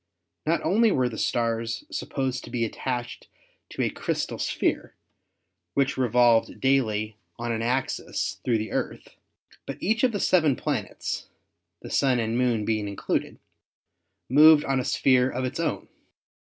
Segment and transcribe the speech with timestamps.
[0.47, 3.27] Not only were the stars supposed to be attached
[3.69, 4.95] to a crystal sphere,
[5.75, 9.09] which revolved daily on an axis through the Earth,
[9.67, 11.27] but each of the seven planets
[11.83, 13.37] (the Sun and Moon being included)
[14.27, 15.87] moved on a sphere of its own.